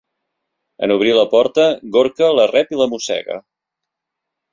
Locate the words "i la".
2.77-2.87